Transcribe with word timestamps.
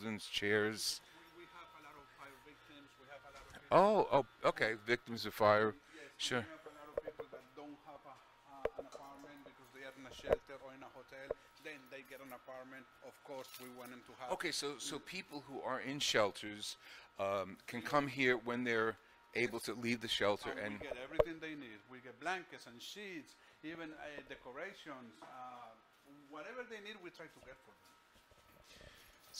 children's 0.00 0.26
chairs. 0.26 1.00
Oh, 3.72 4.08
oh, 4.10 4.24
okay. 4.44 4.74
Victims 4.86 5.26
of 5.26 5.34
fire. 5.34 5.74
Yes, 5.94 6.04
Sure. 6.16 6.44
Shelter 10.10 10.58
or 10.66 10.74
in 10.74 10.82
a 10.82 10.90
hotel. 10.90 11.32
Then 11.64 11.78
they 11.88 12.02
get 12.10 12.18
an 12.18 12.34
apartment. 12.34 12.84
Of 13.06 13.14
course, 13.24 13.46
we 13.62 13.70
want 13.78 13.90
them 13.90 14.02
to 14.04 14.12
have. 14.20 14.32
Okay, 14.32 14.50
so 14.50 14.74
so 14.76 14.98
people 14.98 15.44
who 15.46 15.62
are 15.62 15.80
in 15.80 16.00
shelters 16.00 16.76
um, 17.18 17.56
can 17.68 17.80
come 17.80 18.08
here 18.08 18.36
when 18.36 18.64
they're 18.64 18.96
able 19.36 19.60
to 19.60 19.72
leave 19.72 20.00
the 20.02 20.08
shelter 20.08 20.50
And 20.50 20.60
and 20.60 20.72
we 20.80 20.84
get 20.84 20.98
everything 21.00 21.38
they 21.40 21.54
need. 21.54 21.78
We 21.88 22.02
get 22.02 22.18
blankets 22.20 22.66
and 22.66 22.82
sheets, 22.82 23.38
even 23.62 23.94
uh, 23.96 24.20
decorations, 24.28 25.14
uh, 25.22 25.72
whatever 26.28 26.66
they 26.68 26.82
need. 26.82 26.98
We 27.00 27.14
try 27.14 27.30
to 27.30 27.40
get 27.46 27.56
for 27.64 27.72
them. 27.72 27.99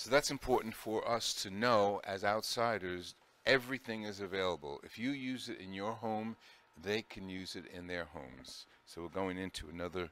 So 0.03 0.09
that's 0.09 0.31
important 0.31 0.75
for 0.75 1.07
us 1.07 1.35
to 1.43 1.51
know 1.51 2.01
as 2.05 2.25
outsiders. 2.25 3.15
Everything 3.45 4.05
is 4.05 4.19
available. 4.19 4.81
If 4.83 4.99
you 4.99 5.11
use 5.11 5.51
it 5.51 5.61
in 5.61 5.75
your 5.75 5.93
home, 5.93 6.37
they 6.83 7.03
can 7.03 7.29
use 7.29 7.55
it 7.55 7.65
in 7.67 7.87
their 7.87 8.07
homes. 8.07 8.65
So 8.87 9.03
we're 9.03 9.09
going 9.09 9.37
into 9.37 9.69
another 9.69 10.09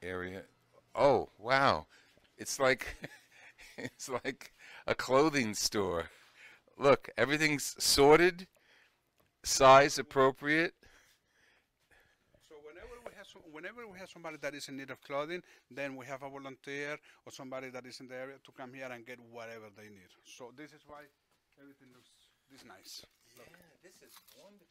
area. 0.00 0.42
Oh, 0.94 1.30
wow. 1.36 1.86
It's 2.38 2.60
like 2.60 2.86
it's 3.76 4.08
like 4.08 4.52
a 4.86 4.94
clothing 4.94 5.54
store. 5.54 6.10
Look, 6.78 7.10
everything's 7.18 7.74
sorted, 7.82 8.46
size 9.42 9.98
appropriate. 9.98 10.74
So 12.48 12.54
whenever 12.62 13.02
we 13.04 13.10
have 13.16 13.26
some, 13.26 13.42
whenever 13.54 13.86
we 13.86 13.98
have 13.98 14.10
somebody 14.10 14.36
that 14.42 14.54
is 14.54 14.68
in 14.68 14.76
need 14.76 14.90
of 14.90 15.00
clothing, 15.02 15.40
then 15.70 15.94
we 15.94 16.04
have 16.06 16.22
a 16.22 16.28
volunteer 16.28 16.98
or 17.24 17.30
somebody 17.32 17.70
that 17.70 17.86
is 17.86 18.00
in 18.00 18.08
the 18.08 18.16
area 18.16 18.36
to 18.44 18.52
come 18.52 18.74
here 18.74 18.88
and 18.90 19.06
get 19.06 19.18
whatever 19.30 19.66
they 19.76 19.84
need. 19.84 20.10
So 20.24 20.52
this 20.56 20.72
is 20.72 20.82
why 20.86 21.02
everything 21.60 21.88
looks 21.94 22.10
this 22.50 22.64
nice. 22.66 23.06
Look. 23.36 23.46
this 23.82 23.94
is 23.94 24.14
wonderful. 24.42 24.66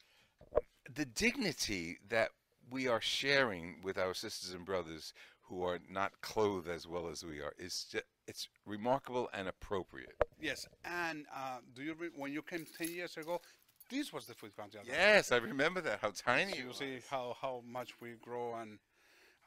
The 0.94 1.06
dignity 1.06 1.98
that 2.10 2.30
we 2.70 2.88
are 2.88 3.02
sharing 3.02 3.78
with 3.84 3.98
our 3.98 4.14
sisters 4.14 4.54
and 4.54 4.66
brothers 4.66 5.14
who 5.42 5.64
are 5.64 5.80
not 5.90 6.12
clothed 6.22 6.68
as 6.68 6.88
well 6.88 7.08
as 7.08 7.24
we 7.24 7.42
are 7.42 7.54
is 7.58 7.86
just, 7.92 8.06
it's 8.28 8.48
remarkable 8.66 9.30
and 9.34 9.48
appropriate. 9.48 10.16
Yes, 10.40 10.68
and 10.86 11.26
uh, 11.36 11.58
do 11.76 11.84
you 11.84 11.94
re- 11.94 12.10
when 12.16 12.32
you 12.32 12.42
came 12.42 12.66
ten 12.78 12.90
years 12.90 13.18
ago, 13.18 13.42
this 13.90 14.12
was 14.12 14.26
the 14.26 14.34
food 14.34 14.56
pantry. 14.56 14.82
Yes, 14.86 15.32
I 15.32 15.38
remember 15.38 15.82
that. 15.82 16.00
How 16.02 16.12
tiny. 16.12 16.58
You 16.58 16.68
was. 16.70 16.78
see 16.78 17.00
how, 17.10 17.36
how 17.42 17.64
much 17.68 18.02
we 18.02 18.12
grow 18.22 18.56
and 18.56 18.80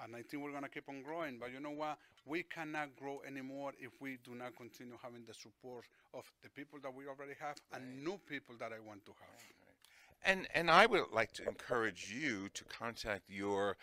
and 0.03 0.15
I 0.15 0.23
think 0.23 0.43
we're 0.43 0.53
gonna 0.53 0.69
keep 0.69 0.89
on 0.89 1.03
growing. 1.03 1.39
But 1.39 1.53
you 1.53 1.61
know 1.61 1.70
what? 1.70 1.98
We 2.27 2.43
cannot 2.43 2.97
grow 2.97 3.23
anymore 3.27 3.73
if 3.78 3.93
we 4.01 4.19
do 4.25 4.34
not 4.34 4.56
continue 4.56 4.95
having 5.03 5.25
the 5.27 5.34
support 5.34 5.84
of 6.12 6.31
the 6.43 6.51
people 6.51 6.78
that 6.83 6.95
we 6.95 7.06
already 7.06 7.34
have 7.41 7.56
and 7.73 8.05
new 8.05 8.19
people 8.28 8.55
that 8.59 8.73
I 8.73 8.87
want 8.87 9.05
to 9.06 9.12
have. 9.12 9.41
And 10.25 10.47
and 10.55 10.71
I 10.71 10.87
would 10.87 11.12
like 11.12 11.33
to 11.34 11.48
encourage 11.48 12.12
you 12.12 12.48
to 12.50 12.65
contact 12.65 13.25
your 13.28 13.77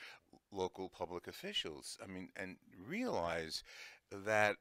local 0.51 0.89
public 0.89 1.27
officials. 1.27 1.97
I 2.03 2.07
mean, 2.07 2.29
and 2.35 2.57
realize 2.88 3.63
that 4.11 4.57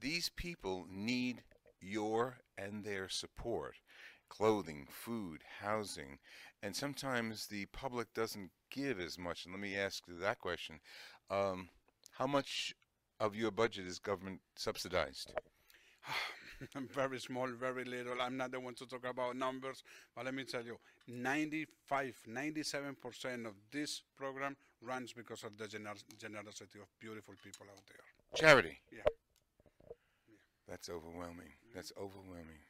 these 0.00 0.28
people 0.28 0.86
need 0.88 1.42
your 1.80 2.38
and 2.56 2.84
their 2.84 3.08
support 3.08 3.76
clothing, 4.28 4.86
food, 4.90 5.42
housing. 5.60 6.18
And 6.62 6.74
sometimes 6.74 7.46
the 7.46 7.66
public 7.66 8.12
doesn't 8.14 8.50
give 8.70 9.00
as 9.00 9.18
much. 9.18 9.44
And 9.44 9.54
let 9.54 9.60
me 9.60 9.76
ask 9.76 10.04
you 10.08 10.18
that 10.18 10.38
question. 10.38 10.80
Um, 11.30 11.68
how 12.12 12.26
much 12.26 12.74
of 13.20 13.34
your 13.34 13.50
budget 13.50 13.86
is 13.86 13.98
government 13.98 14.40
subsidized? 14.56 15.32
very 16.94 17.20
small, 17.20 17.48
very 17.48 17.84
little. 17.84 18.20
I'm 18.20 18.36
not 18.36 18.50
the 18.50 18.60
one 18.60 18.74
to 18.74 18.86
talk 18.86 19.06
about 19.08 19.36
numbers, 19.36 19.82
but 20.14 20.24
let 20.24 20.34
me 20.34 20.44
tell 20.44 20.64
you 20.64 20.78
95, 21.06 22.16
97% 22.28 23.46
of 23.46 23.54
this 23.72 24.02
program 24.16 24.56
runs 24.82 25.12
because 25.12 25.44
of 25.44 25.56
the 25.56 25.64
gener- 25.64 26.02
generosity 26.18 26.78
of 26.80 26.88
beautiful 27.00 27.34
people 27.42 27.66
out 27.70 27.82
there. 27.88 28.00
Charity. 28.34 28.78
Yeah. 28.92 29.02
That's 30.68 30.90
overwhelming. 30.90 31.52
That's 31.74 31.92
overwhelming. 31.96 32.60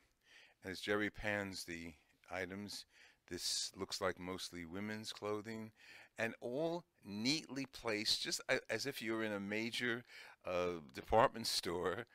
As 0.65 0.81
Jerry 0.81 1.11
pans 1.11 1.65
the 1.65 1.95
items, 2.31 2.85
this 3.31 3.73
looks 3.77 4.01
like 4.01 4.19
mostly 4.19 4.65
women's 4.65 5.13
clothing 5.13 5.73
and 6.19 6.35
all 6.41 6.85
neatly 7.05 7.67
placed, 7.67 8.23
just 8.23 8.41
as 8.69 8.87
if 8.87 9.01
you're 9.01 9.23
in 9.23 9.33
a 9.33 9.41
major 9.41 10.05
uh, 10.45 10.81
department 10.95 11.47
store, 11.47 12.07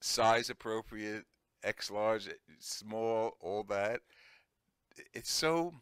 size 0.00 0.48
appropriate, 0.48 1.24
X 1.64 1.90
large, 1.90 2.28
small, 2.60 3.36
all 3.40 3.64
that. 3.64 4.00
It's 5.12 5.32
so 5.32 5.74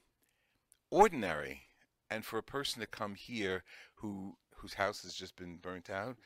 ordinary. 0.91 1.63
And 2.11 2.25
for 2.25 2.39
a 2.39 2.43
person 2.43 2.81
to 2.81 2.87
come 2.87 3.15
here 3.15 3.65
who 3.97 4.37
whose 4.55 4.75
house 4.75 5.03
has 5.03 5.13
just 5.15 5.37
been 5.37 5.57
burnt 5.57 5.91
out, 5.91 6.17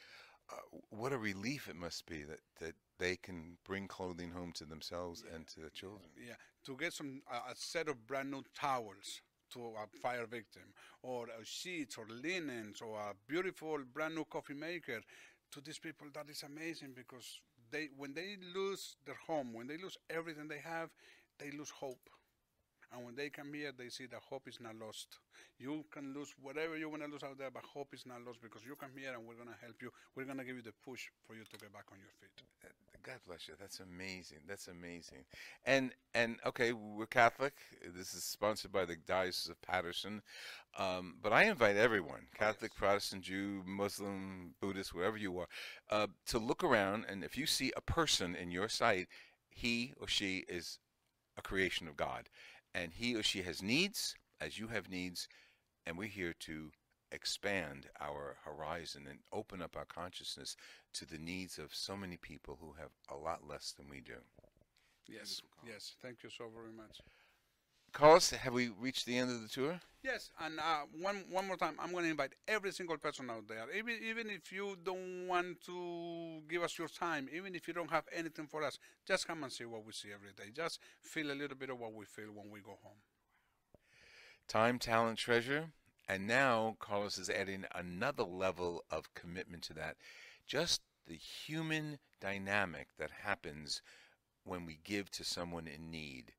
uh, 0.53 0.79
what 0.91 1.12
a 1.12 1.19
relief 1.19 1.69
it 1.69 1.75
must 1.75 2.06
be 2.06 2.23
that, 2.23 2.41
that 2.61 2.75
they 3.00 3.16
can 3.16 3.56
bring 3.65 3.88
clothing 3.88 4.31
home 4.31 4.53
to 4.53 4.65
themselves 4.65 5.25
and 5.34 5.49
to 5.49 5.61
the 5.61 5.71
children. 5.71 6.03
Yeah, 6.16 6.34
to 6.66 6.77
get 6.77 6.93
some 6.93 7.22
uh, 7.28 7.50
a 7.50 7.56
set 7.56 7.88
of 7.88 8.06
brand 8.06 8.31
new 8.31 8.44
towels 8.55 9.22
to 9.55 9.61
a 9.83 9.99
fire 9.99 10.27
victim, 10.27 10.62
or 11.03 11.25
uh, 11.25 11.43
sheets, 11.43 11.97
or 11.99 12.06
linens, 12.22 12.81
or 12.81 12.97
a 12.97 13.15
beautiful 13.27 13.78
brand 13.93 14.15
new 14.15 14.25
coffee 14.25 14.55
maker. 14.55 15.00
To 15.53 15.61
these 15.61 15.81
people, 15.81 16.06
that 16.15 16.31
is 16.31 16.44
amazing 16.44 16.93
because 16.94 17.41
they, 17.72 17.88
when 17.97 18.15
they 18.15 18.37
lose 18.55 18.94
their 19.05 19.19
home, 19.27 19.53
when 19.53 19.67
they 19.67 19.77
lose 19.77 19.99
everything 20.09 20.47
they 20.47 20.62
have, 20.62 20.91
they 21.41 21.50
lose 21.50 21.71
hope. 21.71 22.09
And 22.93 23.05
when 23.05 23.17
they 23.17 23.31
come 23.31 23.53
here, 23.55 23.72
they 23.77 23.88
see 23.88 24.06
that 24.06 24.21
hope 24.28 24.47
is 24.47 24.59
not 24.61 24.75
lost. 24.77 25.19
You 25.59 25.84
can 25.91 26.15
lose 26.15 26.34
whatever 26.41 26.77
you 26.77 26.88
want 26.88 27.03
to 27.03 27.09
lose 27.09 27.22
out 27.22 27.38
there, 27.38 27.50
but 27.50 27.65
hope 27.65 27.94
is 27.94 28.06
not 28.06 28.22
lost 28.27 28.43
because 28.43 28.62
you 28.65 28.75
come 28.77 28.91
here 28.97 29.15
and 29.15 29.27
we're 29.27 29.38
going 29.38 29.50
to 29.50 29.65
help 29.65 29.82
you. 29.82 29.91
We're 30.15 30.27
going 30.27 30.38
to 30.38 30.44
give 30.44 30.56
you 30.56 30.62
the 30.62 30.75
push 30.84 31.06
for 31.27 31.34
you 31.34 31.43
to 31.43 31.56
get 31.59 31.72
back 31.72 31.87
on 31.93 31.99
your 31.99 32.15
feet. 32.21 32.90
God 33.03 33.21
bless 33.27 33.49
you. 33.49 33.55
That's 33.59 33.81
amazing. 33.81 34.38
That's 34.47 34.69
amazing. 34.69 35.25
And 35.65 35.93
and 36.15 36.37
okay, 36.44 36.72
we're 36.72 37.06
Catholic. 37.06 37.55
This 37.97 38.15
is 38.15 38.25
sponsored 38.25 38.72
by 38.72 38.84
the 38.84 38.97
Diocese 39.06 39.49
of 39.49 39.61
Paterson. 39.62 40.22
Um, 40.77 41.16
but 41.22 41.33
I 41.33 41.44
invite 41.44 41.77
everyone, 41.77 42.27
Catholic, 42.34 42.75
Protestant, 42.75 43.22
Jew, 43.22 43.62
Muslim, 43.66 44.55
Buddhist, 44.61 44.94
wherever 44.94 45.16
you 45.16 45.38
are, 45.38 45.49
uh, 45.91 46.09
to 46.27 46.38
look 46.38 46.62
around. 46.62 47.06
And 47.09 47.25
if 47.25 47.37
you 47.38 47.47
see 47.47 47.72
a 47.77 47.81
person 47.81 48.34
in 48.34 48.50
your 48.50 48.69
sight, 48.69 49.09
he 49.49 49.94
or 50.00 50.06
she 50.06 50.44
is 50.49 50.78
a 51.37 51.43
creation 51.43 51.88
of 51.88 51.97
God, 51.97 52.28
and 52.75 52.93
he 52.93 53.17
or 53.17 53.22
she 53.22 53.43
has 53.43 53.62
needs 53.62 54.15
as 54.41 54.59
you 54.59 54.69
have 54.69 54.91
needs, 54.91 55.28
and 55.87 55.97
we're 55.97 56.09
here 56.09 56.34
to 56.41 56.71
expand 57.12 57.87
our 58.00 58.37
horizon 58.44 59.06
and 59.09 59.19
open 59.32 59.62
up 59.62 59.76
our 59.76 59.84
consciousness 59.84 60.56
to 60.94 61.06
the 61.06 61.19
needs 61.19 61.59
of 61.59 61.75
so 61.75 61.97
many 61.97 62.16
people 62.16 62.59
who 62.60 62.75
have 62.78 62.91
a 63.10 63.16
lot 63.16 63.48
less 63.48 63.72
than 63.72 63.88
we 63.88 64.00
do. 64.00 64.15
Yes, 65.06 65.43
yes. 65.66 65.94
Thank 66.03 66.22
you 66.22 66.31
so 66.31 66.44
very 66.54 66.72
much. 66.72 67.00
Carlos, 67.93 68.31
have 68.31 68.53
we 68.53 68.69
reached 68.69 69.06
the 69.06 69.16
end 69.19 69.31
of 69.31 69.43
the 69.43 69.49
tour? 69.49 69.81
Yes, 70.03 70.31
and 70.41 70.59
uh, 70.59 70.82
one 70.99 71.25
one 71.31 71.47
more 71.47 71.56
time, 71.56 71.75
I'm 71.78 71.93
going 71.93 72.04
to 72.04 72.10
invite 72.10 72.32
every 72.49 72.72
single 72.72 72.97
person 72.97 73.28
out 73.28 73.49
there, 73.49 73.66
even 73.76 73.97
even 74.03 74.31
if 74.31 74.50
you 74.53 74.76
don't 74.82 75.26
want 75.26 75.60
to 75.66 76.41
give 76.49 76.62
us 76.62 76.78
your 76.78 76.88
time, 76.88 77.28
even 77.34 77.54
if 77.54 77.69
you 77.69 77.75
don't 77.75 77.91
have 77.91 78.04
anything 78.15 78.47
for 78.47 78.62
us, 78.62 78.78
just 79.06 79.26
come 79.26 79.43
and 79.43 79.53
see 79.53 79.65
what 79.65 79.84
we 79.84 79.93
see 79.93 80.09
every 80.15 80.32
day. 80.32 80.53
Just 80.54 80.81
feel 81.03 81.31
a 81.31 81.34
little 81.34 81.56
bit 81.56 81.69
of 81.69 81.78
what 81.78 81.93
we 81.93 82.06
feel 82.06 82.28
when 82.32 82.50
we 82.50 82.60
go 82.60 82.78
home. 82.82 82.97
Time, 84.49 84.78
talent, 84.78 85.19
treasure. 85.19 85.70
And 86.10 86.26
now 86.26 86.75
Carlos 86.81 87.19
is 87.19 87.31
adding 87.31 87.66
another 87.72 88.25
level 88.25 88.84
of 88.91 89.15
commitment 89.15 89.62
to 89.62 89.75
that. 89.75 89.97
Just 90.44 90.81
the 91.06 91.15
human 91.15 92.00
dynamic 92.21 92.88
that 92.98 93.12
happens 93.22 93.81
when 94.43 94.66
we 94.66 94.81
give 94.82 95.08
to 95.12 95.23
someone 95.23 95.69
in 95.69 95.88
need. 95.88 96.32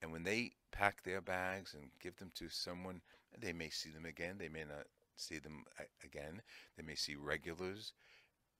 And 0.00 0.12
when 0.12 0.24
they 0.24 0.52
pack 0.72 1.02
their 1.02 1.20
bags 1.20 1.74
and 1.74 1.90
give 2.00 2.16
them 2.16 2.30
to 2.36 2.48
someone, 2.48 3.02
they 3.38 3.52
may 3.52 3.68
see 3.68 3.90
them 3.90 4.06
again, 4.06 4.36
they 4.38 4.48
may 4.48 4.64
not 4.64 4.86
see 5.14 5.38
them 5.38 5.64
again, 6.02 6.40
they 6.78 6.82
may 6.82 6.94
see 6.94 7.14
regulars. 7.14 7.92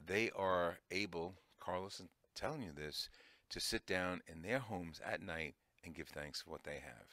They 0.04 0.31
are 0.37 0.81
able, 0.90 1.37
Carlos 1.58 1.98
is 1.98 2.08
telling 2.34 2.62
you 2.62 2.72
this, 2.76 3.08
to 3.48 3.58
sit 3.58 3.87
down 3.87 4.20
in 4.31 4.43
their 4.43 4.58
homes 4.58 5.00
at 5.02 5.22
night 5.22 5.54
and 5.82 5.94
give 5.94 6.08
thanks 6.08 6.43
for 6.43 6.50
what 6.50 6.64
they 6.64 6.81
have. 6.84 7.06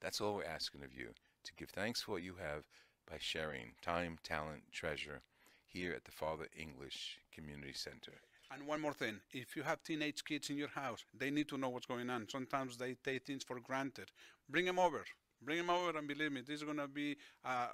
That's 0.00 0.22
all 0.22 0.36
we're 0.36 0.44
asking 0.44 0.82
of 0.82 0.94
you 0.94 1.08
to 1.46 1.54
give 1.54 1.70
thanks 1.70 2.02
for 2.02 2.12
what 2.12 2.22
you 2.22 2.34
have 2.40 2.64
by 3.10 3.16
sharing 3.18 3.72
time, 3.82 4.18
talent, 4.22 4.62
treasure 4.72 5.22
here 5.66 5.92
at 5.92 6.04
the 6.04 6.10
Father 6.10 6.48
English 6.56 7.18
Community 7.34 7.72
Center. 7.74 8.12
And 8.52 8.66
one 8.66 8.80
more 8.80 8.92
thing, 8.92 9.16
if 9.32 9.56
you 9.56 9.62
have 9.62 9.82
teenage 9.82 10.24
kids 10.24 10.50
in 10.50 10.56
your 10.56 10.68
house, 10.68 11.04
they 11.16 11.30
need 11.30 11.48
to 11.48 11.58
know 11.58 11.68
what's 11.68 11.86
going 11.86 12.08
on. 12.10 12.28
Sometimes 12.28 12.76
they 12.76 12.94
take 13.04 13.26
things 13.26 13.42
for 13.42 13.58
granted. 13.60 14.10
Bring 14.48 14.66
them 14.66 14.78
over. 14.78 15.04
Bring 15.42 15.58
them 15.58 15.70
over, 15.70 15.98
and 15.98 16.06
believe 16.08 16.32
me, 16.32 16.42
this 16.42 16.56
is 16.56 16.62
going 16.62 16.78
to 16.78 16.88
be 16.88 17.16
an 17.44 17.68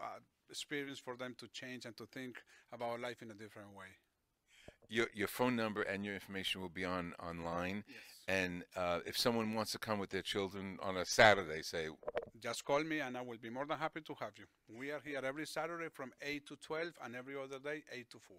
experience 0.50 0.98
for 0.98 1.16
them 1.16 1.34
to 1.38 1.48
change 1.48 1.84
and 1.84 1.96
to 1.96 2.06
think 2.06 2.42
about 2.72 3.00
life 3.00 3.22
in 3.22 3.30
a 3.30 3.34
different 3.34 3.68
way. 3.76 3.86
Your 4.88 5.06
your 5.14 5.28
phone 5.28 5.56
number 5.56 5.82
and 5.82 6.04
your 6.04 6.14
information 6.14 6.60
will 6.60 6.68
be 6.68 6.84
on 6.84 7.14
online. 7.18 7.84
Yes. 7.88 7.96
And 8.28 8.64
uh, 8.76 9.00
if 9.06 9.16
someone 9.16 9.54
wants 9.54 9.72
to 9.72 9.78
come 9.78 9.98
with 9.98 10.10
their 10.10 10.22
children 10.22 10.78
on 10.82 10.96
a 10.96 11.04
Saturday, 11.04 11.62
say, 11.62 11.88
Just 12.42 12.64
call 12.64 12.82
me 12.82 12.98
and 12.98 13.16
I 13.16 13.22
will 13.22 13.38
be 13.38 13.50
more 13.50 13.66
than 13.66 13.78
happy 13.78 14.00
to 14.00 14.14
have 14.18 14.32
you. 14.36 14.46
We 14.76 14.90
are 14.90 15.00
here 15.04 15.20
every 15.24 15.46
Saturday 15.46 15.88
from 15.92 16.12
8 16.20 16.44
to 16.48 16.56
12 16.56 16.88
and 17.04 17.14
every 17.14 17.34
other 17.36 17.60
day 17.60 17.84
8 17.92 18.10
to 18.10 18.18
4. 18.18 18.36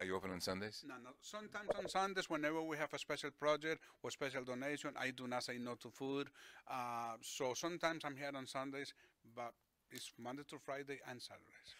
are 0.00 0.06
you 0.06 0.16
open 0.16 0.30
on 0.30 0.40
Sundays? 0.40 0.82
No, 0.88 0.94
no. 1.04 1.10
Sometimes 1.20 1.68
on 1.78 1.86
Sundays, 1.86 2.30
whenever 2.30 2.62
we 2.62 2.78
have 2.78 2.94
a 2.94 2.98
special 2.98 3.30
project 3.30 3.82
or 4.02 4.10
special 4.10 4.42
donation, 4.42 4.92
I 4.98 5.10
do 5.10 5.26
not 5.28 5.44
say 5.44 5.58
no 5.58 5.74
to 5.82 5.90
food. 5.90 6.28
Uh, 6.66 7.16
so 7.20 7.52
sometimes 7.52 8.06
I'm 8.06 8.16
here 8.16 8.30
on 8.34 8.46
Sundays, 8.46 8.94
but 9.36 9.52
it's 9.90 10.10
Monday 10.18 10.44
to 10.48 10.58
Friday 10.58 11.00
and 11.06 11.20
Saturdays. 11.20 11.74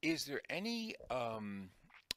Is 0.00 0.24
there 0.24 0.40
any 0.48 0.94
um, 1.10 1.70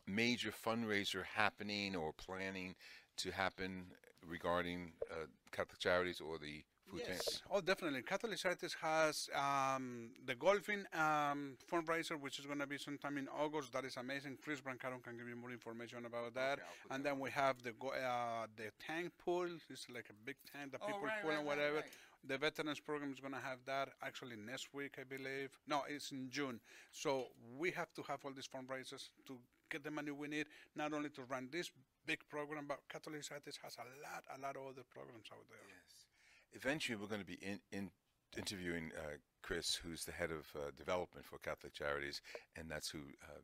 major 0.06 0.51
fundraiser 0.51 1.24
happening 1.25 1.95
or 1.95 2.13
planning 2.13 2.75
to 3.18 3.31
happen 3.31 3.86
regarding 4.27 4.92
uh, 5.09 5.25
Catholic 5.51 5.80
Charities 5.80 6.21
or 6.21 6.38
the 6.38 6.63
Yes. 6.97 7.41
Oh, 7.49 7.61
definitely. 7.61 8.01
Catholic 8.01 8.38
Charities 8.38 8.75
has 8.81 9.29
um, 9.35 10.09
the 10.25 10.35
golfing 10.35 10.83
um, 10.93 11.55
fundraiser, 11.71 12.19
which 12.19 12.39
is 12.39 12.45
going 12.45 12.59
to 12.59 12.67
be 12.67 12.77
sometime 12.77 13.17
in 13.17 13.27
August. 13.29 13.71
That 13.73 13.85
is 13.85 13.97
amazing. 13.97 14.38
Chris 14.43 14.59
Brancaron 14.61 15.01
can 15.03 15.17
give 15.17 15.27
you 15.27 15.35
more 15.35 15.51
information 15.51 16.05
about 16.05 16.33
that. 16.35 16.53
Okay, 16.59 16.63
and 16.91 17.03
then 17.03 17.19
we 17.19 17.29
have 17.31 17.61
the 17.63 17.71
go- 17.73 17.89
uh, 17.93 18.47
the 18.55 18.71
tank 18.85 19.11
pool. 19.23 19.47
It's 19.69 19.88
like 19.93 20.07
a 20.09 20.13
big 20.25 20.35
tank 20.51 20.71
that 20.73 20.81
Oh, 20.83 20.88
people 20.88 21.01
right, 21.03 21.21
pool 21.21 21.29
right, 21.31 21.38
and 21.39 21.47
whatever. 21.47 21.75
right. 21.77 21.85
The 22.27 22.38
veterans 22.38 22.79
program 22.79 23.11
is 23.11 23.19
going 23.19 23.33
to 23.33 23.39
have 23.39 23.57
that 23.65 23.89
actually 24.03 24.35
next 24.35 24.73
week, 24.73 24.97
I 24.99 25.03
believe. 25.03 25.49
No, 25.67 25.81
it's 25.89 26.11
in 26.11 26.29
June. 26.29 26.59
So 26.91 27.27
we 27.57 27.71
have 27.71 27.91
to 27.94 28.03
have 28.03 28.19
all 28.23 28.31
these 28.31 28.47
fundraisers 28.47 29.09
to 29.25 29.39
get 29.71 29.83
the 29.83 29.89
money 29.89 30.11
we 30.11 30.27
need, 30.27 30.45
not 30.75 30.94
only 30.94 31.09
to 31.09 31.23
run 31.23 31.49
this 31.51 31.71
big 32.05 32.19
program, 32.29 32.65
but 32.67 32.79
Catholic 32.89 33.23
Charities 33.23 33.57
has 33.63 33.75
a 33.77 33.85
lot, 34.03 34.23
a 34.35 34.39
lot 34.39 34.55
of 34.55 34.63
other 34.69 34.83
programs 34.94 35.29
out 35.31 35.45
there. 35.49 35.65
Yes. 35.67 36.10
Eventually, 36.53 36.98
we're 36.98 37.07
going 37.07 37.21
to 37.21 37.25
be 37.25 37.39
in, 37.42 37.59
in 37.71 37.89
interviewing 38.38 38.92
uh, 38.98 39.18
Chris, 39.42 39.75
who's 39.75 40.06
the 40.06 40.12
head 40.12 40.31
of 40.31 40.48
uh, 40.56 40.71
development 40.77 41.25
for 41.25 41.38
Catholic 41.39 41.74
Charities, 41.74 42.21
and 42.56 42.69
that's 42.69 42.89
who 42.89 43.00
uh, 43.24 43.39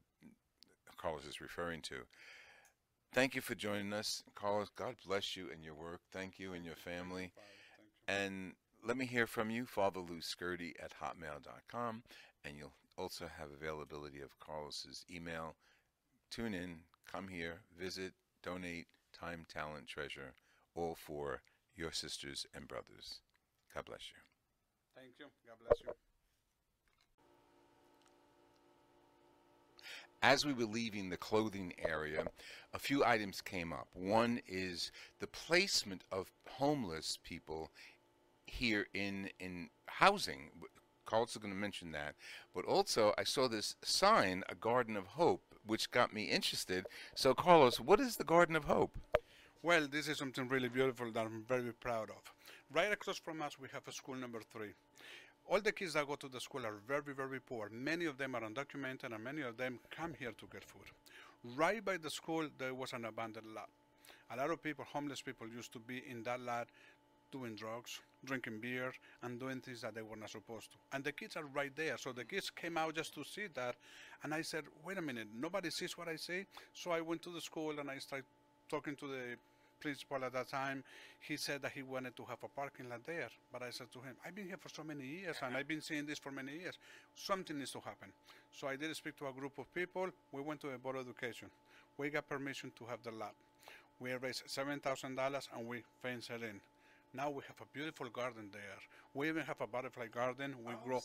Carlos 0.97 1.25
is 1.25 1.41
referring 1.41 1.81
to. 1.83 1.95
Thank 3.13 3.35
you 3.35 3.41
for 3.41 3.55
joining 3.55 3.93
us, 3.93 4.23
Carlos. 4.35 4.69
God 4.75 4.95
bless 5.05 5.35
you 5.35 5.49
and 5.51 5.63
your 5.63 5.75
work. 5.75 6.01
Thank 6.11 6.39
you 6.39 6.53
and 6.53 6.65
your 6.65 6.75
family. 6.75 7.31
You. 7.35 8.15
And 8.15 8.53
let 8.85 8.97
me 8.97 9.05
hear 9.05 9.27
from 9.27 9.49
you, 9.49 9.65
Father 9.65 9.99
Lou 9.99 10.19
Skirty 10.19 10.73
at 10.83 10.93
hotmail.com. 11.01 12.03
And 12.43 12.57
you'll 12.57 12.73
also 12.97 13.25
have 13.37 13.49
availability 13.51 14.21
of 14.21 14.39
Carlos's 14.39 15.05
email. 15.11 15.55
Tune 16.29 16.53
in, 16.53 16.81
come 17.11 17.29
here, 17.29 17.61
visit, 17.79 18.13
donate, 18.43 18.87
time, 19.17 19.45
talent, 19.51 19.87
treasure, 19.87 20.33
all 20.75 20.95
for 20.95 21.41
your 21.77 21.91
sisters 21.91 22.45
and 22.53 22.67
brothers. 22.67 23.21
God 23.73 23.85
bless 23.85 24.09
you. 24.11 24.19
Thank 24.95 25.13
you. 25.19 25.27
God 25.45 25.57
bless 25.63 25.79
you. 25.81 25.93
As 30.23 30.45
we 30.45 30.53
were 30.53 30.65
leaving 30.65 31.09
the 31.09 31.17
clothing 31.17 31.73
area, 31.77 32.25
a 32.73 32.79
few 32.79 33.05
items 33.05 33.39
came 33.39 33.71
up. 33.71 33.87
One 33.93 34.41
is 34.47 34.91
the 35.19 35.27
placement 35.27 36.03
of 36.11 36.31
homeless 36.49 37.19
people 37.23 37.69
here 38.47 38.87
in 38.93 39.29
in 39.39 39.69
housing. 39.85 40.49
Carl's 41.05 41.37
going 41.37 41.53
to 41.53 41.59
mention 41.59 41.91
that, 41.91 42.15
but 42.53 42.65
also 42.65 43.13
I 43.17 43.23
saw 43.23 43.47
this 43.47 43.75
sign, 43.83 44.43
a 44.49 44.55
Garden 44.55 44.97
of 44.97 45.05
Hope, 45.05 45.55
which 45.65 45.91
got 45.91 46.13
me 46.13 46.23
interested. 46.23 46.85
So, 47.15 47.33
Carlos, 47.33 47.79
what 47.79 47.99
is 47.99 48.17
the 48.17 48.25
Garden 48.25 48.55
of 48.55 48.65
Hope? 48.65 48.97
Well, 49.63 49.87
this 49.89 50.07
is 50.07 50.19
something 50.19 50.47
really 50.47 50.69
beautiful 50.69 51.11
that 51.11 51.25
I'm 51.25 51.43
very 51.47 51.73
proud 51.73 52.11
of. 52.11 52.21
Right 52.71 52.91
across 52.91 53.17
from 53.17 53.41
us, 53.41 53.59
we 53.59 53.67
have 53.73 53.87
a 53.87 53.91
school 53.91 54.13
number 54.13 54.39
three. 54.53 54.73
All 55.49 55.59
the 55.59 55.71
kids 55.71 55.93
that 55.93 56.05
go 56.05 56.15
to 56.15 56.27
the 56.27 56.39
school 56.39 56.63
are 56.63 56.75
very, 56.87 57.15
very 57.15 57.39
poor. 57.39 57.67
Many 57.71 58.05
of 58.05 58.19
them 58.19 58.35
are 58.35 58.41
undocumented, 58.41 59.15
and 59.15 59.23
many 59.23 59.41
of 59.41 59.57
them 59.57 59.79
come 59.89 60.13
here 60.19 60.31
to 60.37 60.45
get 60.51 60.63
food. 60.63 60.83
Right 61.55 61.83
by 61.83 61.97
the 61.97 62.09
school, 62.09 62.47
there 62.59 62.75
was 62.75 62.93
an 62.93 63.05
abandoned 63.05 63.47
lot. 63.55 63.69
A 64.31 64.37
lot 64.37 64.51
of 64.51 64.61
people, 64.61 64.85
homeless 64.85 65.21
people, 65.21 65.47
used 65.47 65.73
to 65.73 65.79
be 65.79 66.03
in 66.07 66.21
that 66.23 66.39
lot 66.39 66.67
doing 67.31 67.55
drugs, 67.55 67.99
drinking 68.25 68.59
beer, 68.59 68.93
and 69.23 69.39
doing 69.39 69.59
things 69.59 69.81
that 69.81 69.95
they 69.95 70.01
were 70.01 70.15
not 70.15 70.29
supposed 70.29 70.71
to. 70.71 70.77
And 70.93 71.03
the 71.03 71.11
kids 71.11 71.35
are 71.35 71.45
right 71.45 71.75
there. 71.75 71.97
So 71.97 72.11
the 72.11 72.25
kids 72.25 72.49
came 72.49 72.77
out 72.77 72.95
just 72.95 73.13
to 73.15 73.23
see 73.23 73.47
that. 73.55 73.75
And 74.23 74.33
I 74.33 74.43
said, 74.43 74.65
wait 74.85 74.97
a 74.97 75.01
minute, 75.01 75.27
nobody 75.35 75.71
sees 75.71 75.97
what 75.97 76.07
I 76.07 76.15
say. 76.15 76.45
So 76.73 76.91
I 76.91 77.01
went 77.01 77.21
to 77.23 77.29
the 77.29 77.41
school 77.41 77.79
and 77.79 77.89
I 77.89 77.97
started 77.97 78.25
talking 78.69 78.95
to 78.97 79.07
the 79.07 79.37
principal 79.79 80.23
at 80.23 80.33
that 80.33 80.49
time. 80.49 80.83
He 81.19 81.37
said 81.37 81.61
that 81.61 81.71
he 81.71 81.81
wanted 81.81 82.15
to 82.17 82.23
have 82.25 82.39
a 82.43 82.47
parking 82.47 82.89
lot 82.89 83.05
there. 83.05 83.29
But 83.51 83.63
I 83.63 83.69
said 83.69 83.91
to 83.93 83.99
him, 83.99 84.15
I've 84.25 84.35
been 84.35 84.47
here 84.47 84.57
for 84.57 84.69
so 84.69 84.83
many 84.83 85.05
years 85.05 85.37
and 85.41 85.55
I've 85.55 85.67
been 85.67 85.81
seeing 85.81 86.05
this 86.05 86.19
for 86.19 86.31
many 86.31 86.53
years. 86.53 86.77
Something 87.15 87.57
needs 87.57 87.71
to 87.71 87.79
happen. 87.79 88.09
So 88.51 88.67
I 88.67 88.75
did 88.75 88.95
speak 88.95 89.17
to 89.17 89.27
a 89.27 89.31
group 89.31 89.57
of 89.57 89.73
people. 89.73 90.07
We 90.31 90.41
went 90.41 90.61
to 90.61 90.67
the 90.67 90.77
Board 90.77 90.95
of 90.95 91.07
Education. 91.07 91.49
We 91.97 92.09
got 92.09 92.27
permission 92.27 92.71
to 92.77 92.85
have 92.85 92.99
the 93.03 93.11
lab. 93.11 93.33
We 93.99 94.13
raised 94.13 94.43
$7,000 94.47 95.47
and 95.55 95.67
we 95.67 95.83
fenced 96.01 96.29
it 96.29 96.43
in. 96.43 96.61
Now 97.13 97.29
we 97.29 97.41
have 97.47 97.59
a 97.61 97.65
beautiful 97.73 98.09
garden 98.09 98.49
there. 98.51 98.61
We 99.13 99.29
even 99.29 99.43
have 99.43 99.59
a 99.61 99.67
butterfly 99.67 100.07
garden. 100.07 100.53
We 100.63 100.73
grow, 100.85 101.01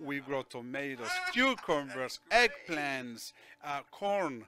we 0.00 0.20
grow 0.20 0.42
tomatoes, 0.42 1.10
cucumbers, 1.32 2.20
eggplants, 2.30 3.32
uh, 3.62 3.80
corn. 3.90 4.46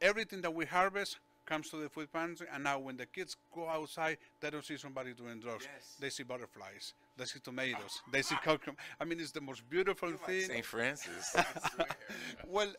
Everything 0.00 0.40
that 0.40 0.54
we 0.54 0.64
harvest 0.64 1.18
comes 1.52 1.68
to 1.68 1.76
the 1.76 1.88
food 1.88 2.10
pantry. 2.10 2.46
And 2.52 2.64
now 2.64 2.78
when 2.78 2.96
the 2.96 3.04
kids 3.04 3.36
go 3.54 3.68
outside, 3.68 4.16
they 4.40 4.48
don't 4.48 4.64
see 4.64 4.78
somebody 4.78 5.12
doing 5.12 5.38
drugs. 5.38 5.66
Yes. 5.70 5.96
They 6.00 6.08
see 6.08 6.22
butterflies. 6.22 6.94
They 7.18 7.26
see 7.26 7.40
tomatoes. 7.40 8.00
They 8.10 8.22
see 8.22 8.36
cucumbers. 8.42 8.82
I 8.98 9.04
mean, 9.04 9.20
it's 9.20 9.32
the 9.32 9.42
most 9.42 9.68
beautiful 9.68 10.12
thing. 10.26 10.42
St. 10.42 10.64
Francis. 10.64 11.36
Well, 12.48 12.70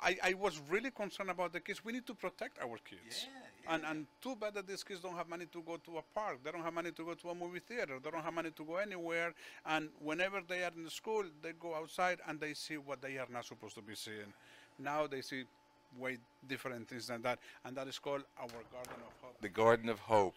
I, 0.00 0.16
I 0.30 0.34
was 0.34 0.60
really 0.68 0.90
concerned 0.90 1.30
about 1.30 1.52
the 1.52 1.60
kids. 1.60 1.84
We 1.84 1.92
need 1.92 2.06
to 2.06 2.14
protect 2.14 2.58
our 2.60 2.78
kids. 2.90 3.26
And, 3.68 3.82
and 3.84 4.06
too 4.20 4.34
bad 4.36 4.54
that 4.54 4.66
these 4.66 4.82
kids 4.82 5.00
don't 5.00 5.16
have 5.16 5.28
money 5.28 5.46
to 5.52 5.62
go 5.62 5.76
to 5.76 5.98
a 5.98 6.02
park. 6.18 6.38
They 6.44 6.50
don't 6.50 6.62
have 6.62 6.74
money 6.74 6.90
to 6.92 7.04
go 7.04 7.14
to 7.14 7.30
a 7.30 7.34
movie 7.34 7.60
theater. 7.60 7.98
They 8.02 8.10
don't 8.10 8.24
have 8.24 8.34
money 8.34 8.50
to 8.50 8.64
go 8.64 8.76
anywhere. 8.76 9.34
And 9.66 9.88
whenever 10.00 10.40
they 10.46 10.64
are 10.64 10.72
in 10.76 10.84
the 10.84 10.90
school, 10.90 11.24
they 11.42 11.52
go 11.52 11.74
outside 11.74 12.18
and 12.28 12.40
they 12.40 12.54
see 12.54 12.76
what 12.76 13.00
they 13.02 13.18
are 13.18 13.28
not 13.32 13.44
supposed 13.44 13.76
to 13.76 13.82
be 13.82 13.94
seeing. 13.94 14.32
Now 14.78 15.06
they 15.06 15.22
see 15.22 15.44
way 15.98 16.18
different 16.48 16.88
things 16.88 17.06
than 17.06 17.22
that. 17.22 17.38
And 17.64 17.76
that 17.76 17.88
is 17.88 17.98
called 17.98 18.22
our 18.38 18.48
Garden 18.48 19.02
of 19.06 19.12
Hope. 19.22 19.40
the 19.40 19.48
Garden 19.48 19.88
of 19.88 19.98
Hope. 20.00 20.34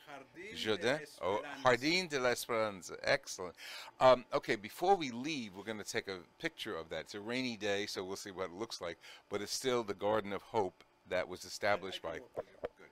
Jardin? 0.55 0.99
Oh, 1.21 1.41
Jardin 1.63 2.07
de 2.07 2.19
la 2.19 2.29
Esperanza. 2.29 2.95
Excellent. 3.03 3.55
Um, 3.99 4.25
okay, 4.33 4.55
before 4.55 4.95
we 4.95 5.11
leave, 5.11 5.51
we're 5.55 5.63
going 5.63 5.77
to 5.77 5.83
take 5.83 6.07
a 6.07 6.19
picture 6.39 6.75
of 6.75 6.89
that. 6.89 7.01
It's 7.01 7.15
a 7.15 7.19
rainy 7.19 7.57
day, 7.57 7.85
so 7.85 8.03
we'll 8.03 8.15
see 8.15 8.31
what 8.31 8.45
it 8.45 8.53
looks 8.53 8.81
like. 8.81 8.97
But 9.29 9.41
it's 9.41 9.53
still 9.53 9.83
the 9.83 9.93
Garden 9.93 10.33
of 10.33 10.41
Hope 10.41 10.83
that 11.09 11.27
was 11.27 11.45
established 11.45 12.01
by. 12.01 12.19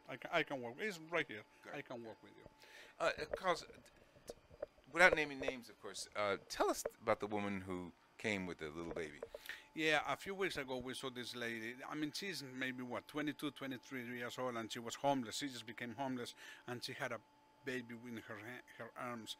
I 0.09 0.15
can, 0.17 0.29
I 0.31 0.43
can 0.43 0.61
work. 0.61 0.75
It's 0.79 0.99
right 1.11 1.25
here. 1.27 1.41
I 1.75 1.81
can 1.81 2.03
work 2.03 2.17
with 2.21 2.31
you. 2.37 2.45
Uh, 2.99 3.09
uh, 3.47 3.55
without 4.93 5.15
naming 5.15 5.39
names, 5.39 5.69
of 5.69 5.81
course, 5.81 6.07
uh, 6.15 6.37
tell 6.49 6.69
us 6.69 6.83
about 7.01 7.19
the 7.19 7.27
woman 7.27 7.63
who 7.65 7.91
came 8.25 8.47
with 8.47 8.57
the 8.57 8.65
little 8.75 8.93
baby. 8.93 9.19
Yeah, 9.75 9.99
a 10.09 10.15
few 10.15 10.33
weeks 10.33 10.57
ago 10.57 10.81
we 10.83 10.93
saw 10.95 11.09
this 11.09 11.35
lady. 11.35 11.75
I 11.91 11.95
mean, 11.95 12.11
she's 12.13 12.43
maybe 12.57 12.81
what 12.81 13.07
22, 13.07 13.51
23 13.51 14.17
years 14.17 14.37
old, 14.39 14.55
and 14.55 14.71
she 14.71 14.79
was 14.79 14.95
homeless. 14.95 15.37
She 15.37 15.47
just 15.47 15.67
became 15.67 15.93
homeless, 15.97 16.33
and 16.67 16.83
she 16.83 16.93
had 16.93 17.11
a 17.11 17.19
baby 17.65 17.95
in 18.07 18.17
her 18.27 18.37
her 18.79 18.89
arms. 18.99 19.37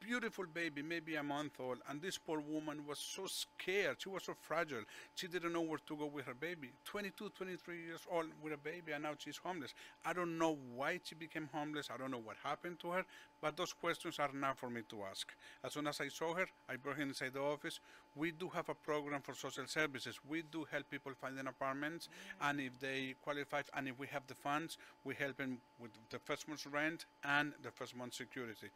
Beautiful 0.00 0.44
baby, 0.54 0.80
maybe 0.80 1.16
a 1.16 1.22
month 1.24 1.58
old, 1.58 1.78
and 1.88 2.00
this 2.00 2.18
poor 2.18 2.38
woman 2.38 2.86
was 2.86 3.00
so 3.00 3.26
scared. 3.26 3.96
She 3.98 4.08
was 4.08 4.22
so 4.22 4.34
fragile. 4.40 4.84
She 5.16 5.26
didn't 5.26 5.52
know 5.52 5.62
where 5.62 5.80
to 5.88 5.96
go 5.96 6.06
with 6.06 6.24
her 6.26 6.34
baby. 6.34 6.70
22, 6.84 7.30
23 7.36 7.82
years 7.84 8.06
old 8.08 8.26
with 8.40 8.52
a 8.52 8.56
baby, 8.56 8.92
and 8.92 9.02
now 9.02 9.14
she's 9.18 9.38
homeless. 9.38 9.74
I 10.06 10.12
don't 10.12 10.38
know 10.38 10.56
why 10.76 11.00
she 11.02 11.16
became 11.16 11.48
homeless. 11.52 11.88
I 11.92 11.96
don't 11.96 12.12
know 12.12 12.22
what 12.24 12.36
happened 12.44 12.78
to 12.80 12.90
her, 12.92 13.04
but 13.40 13.56
those 13.56 13.72
questions 13.72 14.20
are 14.20 14.30
not 14.32 14.56
for 14.56 14.70
me 14.70 14.82
to 14.88 15.02
ask. 15.10 15.34
As 15.64 15.72
soon 15.72 15.88
as 15.88 16.00
I 16.00 16.06
saw 16.06 16.32
her, 16.34 16.46
I 16.68 16.76
brought 16.76 16.96
her 16.96 17.02
inside 17.02 17.32
the 17.32 17.40
office. 17.40 17.80
We 18.18 18.32
do 18.32 18.48
have 18.48 18.68
a 18.68 18.74
program 18.74 19.20
for 19.20 19.34
social 19.34 19.66
services. 19.66 20.18
We 20.28 20.42
do 20.42 20.66
help 20.70 20.90
people 20.90 21.12
find 21.20 21.38
an 21.38 21.46
apartments, 21.46 22.08
and 22.40 22.60
if 22.60 22.78
they 22.80 23.14
qualify, 23.22 23.62
and 23.76 23.86
if 23.86 23.98
we 23.98 24.08
have 24.08 24.26
the 24.26 24.34
funds, 24.34 24.76
we 25.04 25.14
help 25.14 25.36
them 25.36 25.58
with 25.78 25.92
the 26.10 26.18
first 26.18 26.48
month's 26.48 26.66
rent 26.66 27.04
and 27.22 27.52
the 27.62 27.70
first 27.70 27.96
month's 27.96 28.16
security. 28.16 28.68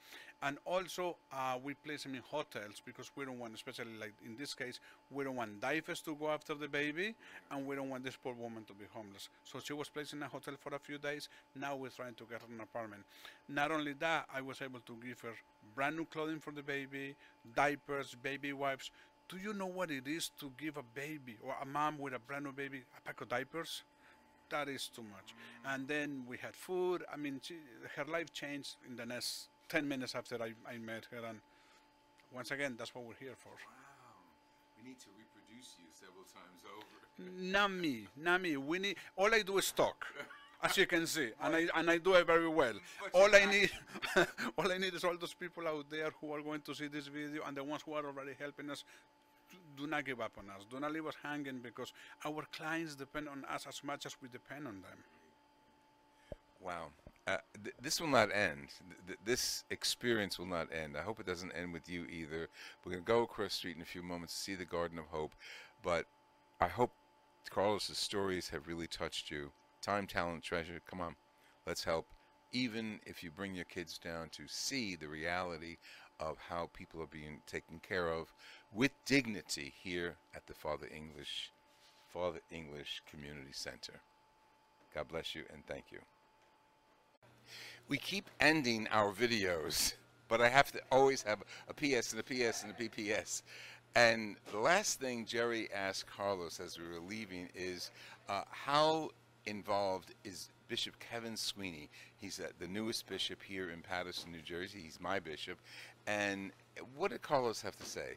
And 0.43 0.59
also, 0.65 1.17
uh, 1.33 1.59
we 1.63 1.75
place 1.75 2.05
them 2.05 2.15
in 2.15 2.23
hotels 2.23 2.81
because 2.85 3.11
we 3.17 3.25
don't 3.25 3.39
want, 3.39 3.55
especially 3.55 3.95
like 4.01 4.15
in 4.25 4.37
this 4.37 4.55
case, 4.55 4.79
we 5.11 5.25
don't 5.25 5.37
want 5.37 5.61
DYFS 5.61 6.05
to 6.05 6.15
go 6.15 6.31
after 6.31 6.55
the 6.55 6.69
baby, 6.69 7.15
and 7.51 7.67
we 7.67 7.75
don't 7.75 7.91
want 7.91 8.05
this 8.05 8.17
poor 8.17 8.35
woman 8.35 8.65
to 8.65 8.75
be 8.75 8.85
homeless. 8.93 9.29
So 9.45 9.59
she 9.59 9.73
was 9.73 9.89
placed 9.89 10.13
in 10.13 10.23
a 10.23 10.29
hotel 10.29 10.55
for 10.61 10.75
a 10.75 10.79
few 10.79 10.99
days. 10.99 11.29
Now 11.57 11.75
we're 11.75 11.89
trying 11.89 12.15
to 12.15 12.25
get 12.25 12.43
her 12.43 12.49
an 12.55 12.61
apartment. 12.61 13.03
Not 13.49 13.73
only 13.73 13.95
that, 13.95 14.27
I 14.33 14.41
was 14.41 14.63
able 14.63 14.81
to 14.81 14.97
give 15.05 15.21
her 15.21 15.35
brand 15.75 15.97
new 15.97 16.05
clothing 16.07 16.39
for 16.41 16.53
the 16.53 16.63
baby, 16.63 17.17
diapers, 17.57 18.15
baby 18.23 18.53
wipes. 18.53 18.91
Do 19.29 19.39
you 19.39 19.55
know 19.55 19.67
what 19.67 19.91
it 19.91 20.07
is 20.07 20.31
to 20.41 20.53
give 20.59 20.77
a 20.77 20.83
baby 20.83 21.39
or 21.43 21.55
a 21.61 21.65
mom 21.65 21.99
with 21.99 22.13
a 22.13 22.19
brand 22.19 22.45
new 22.45 22.53
baby 22.53 22.83
a 22.97 23.01
pack 23.01 23.21
of 23.21 23.29
diapers? 23.29 23.83
that 24.53 24.69
is 24.69 24.89
too 24.95 25.03
much. 25.03 25.35
And 25.67 25.89
then 25.89 26.25
we 26.29 26.37
had 26.37 26.55
food. 26.55 27.03
I 27.13 27.17
mean, 27.17 27.41
she, 27.43 27.57
her 27.97 28.05
life 28.05 28.33
changed 28.33 28.77
in 28.89 28.97
the 28.97 29.07
next 29.07 29.49
10 29.69 29.89
minutes 29.89 30.15
after 30.15 30.37
I, 30.41 30.53
I 30.71 30.79
met 30.79 31.07
her. 31.11 31.27
And 31.27 31.41
once 32.33 32.51
again, 32.53 32.77
that's 32.79 32.95
what 32.95 33.05
we're 33.05 33.19
here 33.19 33.35
for. 33.37 33.49
Wow. 33.49 34.23
We 34.79 34.89
need 34.89 35.01
to 35.01 35.09
reproduce 35.19 35.75
you 35.79 35.87
several 35.91 36.25
times 36.25 36.63
over. 36.69 37.33
Not 37.41 37.73
me, 37.73 38.07
not 38.17 38.41
me. 38.41 38.57
We 38.57 38.79
need. 38.79 38.97
All 39.17 39.35
I 39.35 39.43
do 39.43 39.59
is 39.59 39.71
talk, 39.73 40.07
as 40.63 40.77
you 40.77 40.87
can 40.87 41.07
see, 41.07 41.31
and 41.43 41.57
I 41.57 41.69
and 41.75 41.91
I 41.91 41.99
do 41.99 42.15
it 42.15 42.27
very 42.27 42.49
well. 42.49 42.75
All 43.13 43.35
I 43.35 43.45
need, 43.45 43.71
all 44.59 44.71
I 44.71 44.79
need 44.79 44.95
is 44.95 45.05
all 45.05 45.17
those 45.17 45.35
people 45.35 45.67
out 45.67 45.87
there 45.91 46.11
who 46.21 46.33
are 46.33 46.43
going 46.43 46.61
to 46.63 46.75
see 46.75 46.87
this 46.87 47.07
video 47.09 47.43
and 47.47 47.57
the 47.57 47.65
ones 47.65 47.83
who 47.85 47.95
are 47.95 48.07
already 48.07 48.33
helping 48.39 48.71
us. 48.71 48.85
Do 49.77 49.87
not 49.87 50.05
give 50.05 50.21
up 50.21 50.33
on 50.39 50.49
us. 50.51 50.65
Do 50.71 50.81
not 50.81 50.93
leave 50.93 51.07
us 51.07 51.15
hanging 51.23 51.59
because 51.59 51.93
our 52.25 52.45
clients 52.53 52.95
depend 52.95 53.29
on 53.29 53.45
us 53.51 53.67
as 53.69 53.83
much 53.85 54.07
as 54.07 54.17
we 54.23 54.29
depend 54.29 54.67
on 54.67 54.75
them. 54.83 54.99
Wow. 56.61 56.89
Uh, 57.27 57.37
th- 57.63 57.75
this 57.81 58.01
will 58.01 58.09
not 58.09 58.33
end. 58.33 58.69
Th- 58.89 59.07
th- 59.07 59.19
this 59.25 59.65
experience 59.71 60.39
will 60.39 60.47
not 60.47 60.69
end. 60.73 60.97
I 60.97 61.03
hope 61.03 61.21
it 61.21 61.27
doesn't 61.27 61.53
end 61.53 61.73
with 61.73 61.89
you 61.89 62.05
either. 62.07 62.49
We're 62.85 62.93
going 62.93 63.05
to 63.05 63.07
go 63.07 63.23
across 63.23 63.55
street 63.55 63.77
in 63.77 63.83
a 63.83 63.87
few 63.87 64.03
moments 64.03 64.35
to 64.35 64.41
see 64.41 64.55
the 64.55 64.65
Garden 64.65 64.99
of 64.99 65.07
Hope. 65.07 65.33
But 65.83 66.07
I 66.61 66.69
hope 66.69 66.93
Carlos's 67.51 67.99
stories 67.99 68.49
have 68.51 68.69
really 68.69 68.87
touched 68.87 69.31
you. 69.31 69.51
Time, 69.83 70.07
talent, 70.07 70.45
treasure. 70.45 70.81
Come 70.89 71.01
on. 71.01 71.17
Let's 71.67 71.83
help. 71.83 72.07
Even 72.53 73.01
if 73.05 73.23
you 73.23 73.33
bring 73.33 73.55
your 73.55 73.65
kids 73.65 73.99
down 73.99 74.29
to 74.31 74.45
see 74.47 74.95
the 74.95 75.09
reality 75.09 75.77
of 76.21 76.39
how 76.49 76.71
people 76.73 77.03
are 77.03 77.07
being 77.07 77.41
taken 77.49 77.81
care 77.81 78.09
of 78.09 78.33
with 78.73 78.93
dignity 79.05 79.75
here 79.83 80.15
at 80.37 80.47
the 80.47 80.55
Father 80.55 80.87
English 80.95 81.51
Father 82.13 82.41
English 82.51 83.03
Community 83.11 83.53
Center. 83.53 83.95
God 84.95 85.09
bless 85.09 85.35
you 85.35 85.43
and 85.53 85.67
thank 85.67 85.87
you. 85.91 85.99
We 87.89 87.97
keep 87.97 88.31
ending 88.39 88.87
our 88.93 89.13
videos, 89.13 89.95
but 90.29 90.41
I 90.41 90.49
have 90.49 90.71
to 90.73 90.81
always 90.93 91.23
have 91.23 91.43
a 91.69 91.75
PS 91.75 92.13
and 92.13 92.21
a 92.21 92.23
PS 92.23 92.63
and 92.63 92.73
a 92.73 92.75
PPS. 92.75 93.43
And 93.95 94.37
the 94.51 94.59
last 94.59 95.01
thing 95.01 95.27
Jerry 95.27 95.69
asked 95.75 96.07
Carlos 96.07 96.61
as 96.61 96.79
we 96.79 96.87
were 96.87 97.01
leaving 97.01 97.49
is 97.55 97.91
uh, 98.29 98.43
how 98.51 99.11
involved 99.47 100.15
is 100.25 100.49
Bishop 100.69 100.95
Kevin 100.99 101.37
Sweeney? 101.37 101.89
He's 102.17 102.41
uh, 102.41 102.49
the 102.59 102.67
newest 102.67 103.07
bishop 103.07 103.43
here 103.43 103.71
in 103.71 103.81
Paterson, 103.83 104.33
New 104.33 104.43
Jersey. 104.43 104.81
He's 104.83 105.01
my 105.01 105.19
bishop. 105.19 105.59
And 106.07 106.53
what 106.97 107.11
did 107.11 107.23
Carlos 107.23 107.63
have 107.63 107.77
to 107.77 107.87
say? 107.87 108.15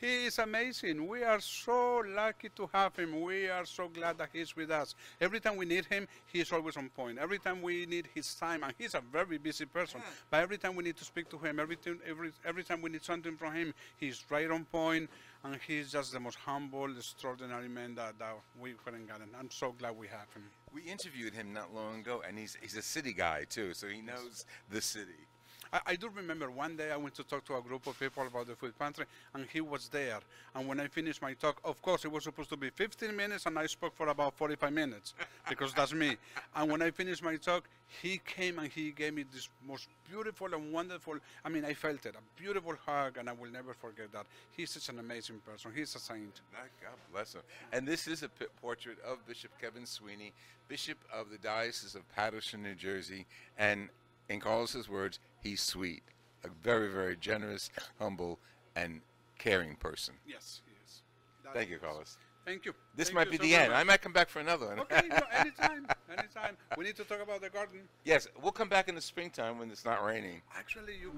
He 0.00 0.26
is 0.26 0.38
amazing. 0.38 1.06
We 1.06 1.22
are 1.22 1.40
so 1.40 2.02
lucky 2.06 2.48
to 2.56 2.68
have 2.72 2.96
him. 2.96 3.20
We 3.20 3.48
are 3.48 3.64
so 3.64 3.88
glad 3.88 4.18
that 4.18 4.30
he's 4.32 4.56
with 4.56 4.70
us. 4.70 4.94
Every 5.20 5.38
time 5.38 5.56
we 5.56 5.64
need 5.64 5.86
him, 5.86 6.08
he 6.26 6.40
is 6.40 6.50
always 6.52 6.76
on 6.76 6.88
point. 6.88 7.18
Every 7.18 7.38
time 7.38 7.62
we 7.62 7.86
need 7.86 8.08
his 8.14 8.34
time, 8.34 8.64
and 8.64 8.74
he's 8.78 8.94
a 8.94 9.00
very 9.00 9.38
busy 9.38 9.64
person, 9.64 10.00
but 10.30 10.40
every 10.40 10.58
time 10.58 10.74
we 10.74 10.82
need 10.84 10.96
to 10.96 11.04
speak 11.04 11.28
to 11.30 11.38
him, 11.38 11.60
every 11.60 11.76
time, 11.76 12.00
every, 12.06 12.30
every 12.44 12.64
time 12.64 12.82
we 12.82 12.90
need 12.90 13.04
something 13.04 13.36
from 13.36 13.54
him, 13.54 13.74
he's 13.98 14.24
right 14.28 14.50
on 14.50 14.64
point, 14.64 15.08
and 15.44 15.58
he's 15.66 15.92
just 15.92 16.12
the 16.12 16.20
most 16.20 16.38
humble, 16.38 16.90
extraordinary 16.96 17.68
man 17.68 17.94
that, 17.94 18.18
that 18.18 18.34
we 18.60 18.72
couldn't 18.84 19.06
get. 19.06 19.20
And 19.20 19.30
I'm 19.38 19.50
so 19.50 19.72
glad 19.72 19.96
we 19.96 20.08
have 20.08 20.32
him. 20.34 20.44
We 20.72 20.82
interviewed 20.82 21.34
him 21.34 21.52
not 21.52 21.74
long 21.74 22.00
ago, 22.00 22.22
and 22.26 22.38
he's, 22.38 22.56
he's 22.60 22.76
a 22.76 22.82
city 22.82 23.12
guy 23.12 23.44
too, 23.48 23.74
so 23.74 23.88
he 23.88 24.00
knows 24.00 24.46
the 24.70 24.80
city. 24.80 25.28
I, 25.72 25.80
I 25.86 25.96
do 25.96 26.08
remember 26.14 26.50
one 26.50 26.76
day 26.76 26.90
I 26.90 26.96
went 26.96 27.14
to 27.16 27.24
talk 27.24 27.44
to 27.46 27.56
a 27.56 27.62
group 27.62 27.86
of 27.86 27.98
people 27.98 28.26
about 28.26 28.46
the 28.46 28.54
food 28.54 28.78
pantry, 28.78 29.06
and 29.34 29.46
he 29.52 29.60
was 29.60 29.88
there. 29.88 30.20
And 30.54 30.68
when 30.68 30.80
I 30.80 30.88
finished 30.88 31.22
my 31.22 31.34
talk, 31.34 31.60
of 31.64 31.80
course, 31.82 32.04
it 32.04 32.12
was 32.12 32.24
supposed 32.24 32.50
to 32.50 32.56
be 32.56 32.70
15 32.70 33.14
minutes, 33.16 33.46
and 33.46 33.58
I 33.58 33.66
spoke 33.66 33.96
for 33.96 34.08
about 34.08 34.34
45 34.36 34.72
minutes 34.72 35.14
because 35.48 35.72
that's 35.72 35.94
me. 35.94 36.16
And 36.54 36.70
when 36.70 36.82
I 36.82 36.90
finished 36.90 37.22
my 37.22 37.36
talk, 37.36 37.68
he 38.00 38.20
came 38.24 38.58
and 38.58 38.68
he 38.68 38.90
gave 38.90 39.14
me 39.14 39.24
this 39.32 39.48
most 39.66 39.88
beautiful 40.08 40.52
and 40.54 40.72
wonderful. 40.72 41.16
I 41.44 41.48
mean, 41.48 41.64
I 41.64 41.74
felt 41.74 42.06
it 42.06 42.14
a 42.14 42.40
beautiful 42.40 42.74
hug, 42.86 43.18
and 43.18 43.28
I 43.28 43.32
will 43.32 43.50
never 43.50 43.74
forget 43.74 44.12
that. 44.12 44.26
He's 44.56 44.70
such 44.70 44.88
an 44.88 44.98
amazing 44.98 45.40
person. 45.46 45.72
He's 45.74 45.94
a 45.94 45.98
saint. 45.98 46.40
God 46.52 46.92
bless 47.12 47.34
him. 47.34 47.42
And 47.72 47.86
this 47.86 48.06
is 48.06 48.22
a 48.22 48.30
portrait 48.60 48.98
of 49.06 49.26
Bishop 49.26 49.50
Kevin 49.60 49.86
Sweeney, 49.86 50.32
Bishop 50.68 50.98
of 51.12 51.30
the 51.30 51.38
Diocese 51.38 51.94
of 51.94 52.02
Paterson, 52.14 52.62
New 52.62 52.74
Jersey. 52.74 53.26
And 53.58 53.88
in 54.28 54.40
Carlos's 54.40 54.88
words, 54.88 55.18
he's 55.42 55.60
sweet, 55.62 56.02
a 56.44 56.48
very, 56.62 56.88
very 56.88 57.16
generous, 57.16 57.70
humble, 57.98 58.38
and 58.76 59.00
caring 59.38 59.76
person. 59.76 60.14
Yes, 60.26 60.62
he 60.66 60.72
is. 60.84 61.02
That 61.44 61.54
Thank 61.54 61.68
he 61.68 61.74
you. 61.74 61.80
Carlos. 61.80 62.16
Thank 62.44 62.64
you. 62.64 62.74
This 62.96 63.08
Thank 63.08 63.14
might 63.16 63.26
you 63.26 63.32
be 63.32 63.36
so 63.36 63.42
the 63.44 63.54
end. 63.54 63.72
I 63.72 63.84
might 63.84 64.02
come 64.02 64.12
back 64.12 64.28
for 64.28 64.40
another 64.40 64.66
one. 64.66 64.80
Okay, 64.80 65.06
no, 65.08 65.16
anytime, 65.32 65.86
anytime. 66.10 66.56
We 66.76 66.84
need 66.84 66.96
to 66.96 67.04
talk 67.04 67.22
about 67.22 67.40
the 67.40 67.50
garden. 67.50 67.82
yes, 68.04 68.26
we'll 68.42 68.50
come 68.52 68.68
back 68.68 68.88
in 68.88 68.94
the 68.96 69.00
springtime 69.00 69.58
when 69.58 69.70
it's 69.70 69.84
not 69.84 70.04
raining. 70.04 70.42
Actually, 70.56 70.94
you. 71.00 71.12